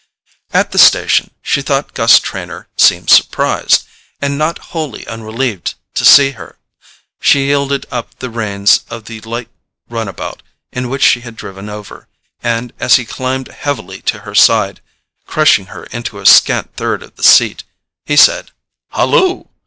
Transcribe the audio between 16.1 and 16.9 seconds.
a scant